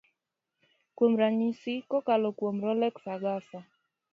kuom 0.95 1.11
ranyisi. 1.21 1.73
kokalo 1.91 2.27
kuom 2.39 2.55
Rolex 2.65 2.95
Agasa 3.15 3.59